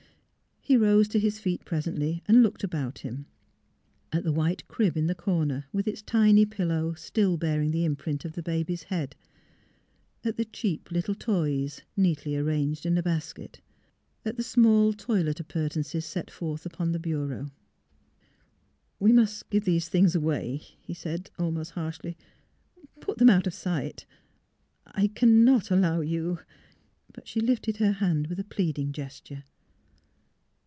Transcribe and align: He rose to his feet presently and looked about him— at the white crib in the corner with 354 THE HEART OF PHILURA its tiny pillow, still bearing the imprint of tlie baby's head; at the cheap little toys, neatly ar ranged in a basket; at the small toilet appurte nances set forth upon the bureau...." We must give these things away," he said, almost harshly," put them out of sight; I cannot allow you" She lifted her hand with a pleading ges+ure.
He 0.63 0.77
rose 0.77 1.07
to 1.09 1.19
his 1.19 1.37
feet 1.39 1.65
presently 1.65 2.21
and 2.27 2.41
looked 2.43 2.63
about 2.63 2.99
him— 2.99 3.25
at 4.13 4.23
the 4.23 4.31
white 4.31 4.65
crib 4.69 4.95
in 4.95 5.07
the 5.07 5.15
corner 5.15 5.65
with 5.73 5.85
354 5.85 5.93
THE 5.93 5.93
HEART 5.95 6.01
OF 6.01 6.03
PHILURA 6.05 6.37
its 6.37 6.37
tiny 6.37 6.45
pillow, 6.45 6.93
still 6.93 7.37
bearing 7.37 7.71
the 7.71 7.83
imprint 7.83 8.23
of 8.25 8.33
tlie 8.33 8.43
baby's 8.43 8.83
head; 8.83 9.15
at 10.23 10.37
the 10.37 10.45
cheap 10.45 10.89
little 10.91 11.15
toys, 11.15 11.81
neatly 11.97 12.37
ar 12.37 12.43
ranged 12.43 12.85
in 12.85 12.95
a 12.97 13.01
basket; 13.03 13.59
at 14.23 14.37
the 14.37 14.43
small 14.43 14.93
toilet 14.93 15.39
appurte 15.41 15.75
nances 15.77 16.03
set 16.05 16.29
forth 16.31 16.63
upon 16.65 16.91
the 16.91 16.99
bureau...." 16.99 17.49
We 18.99 19.11
must 19.11 19.49
give 19.49 19.65
these 19.65 19.89
things 19.89 20.13
away," 20.15 20.57
he 20.57 20.93
said, 20.93 21.31
almost 21.39 21.71
harshly," 21.71 22.15
put 23.01 23.17
them 23.17 23.31
out 23.31 23.47
of 23.47 23.55
sight; 23.55 24.05
I 24.85 25.07
cannot 25.07 25.69
allow 25.71 25.99
you" 26.01 26.37
She 27.25 27.39
lifted 27.41 27.77
her 27.77 27.93
hand 27.93 28.27
with 28.27 28.39
a 28.39 28.43
pleading 28.45 28.93
ges+ure. 28.93 29.43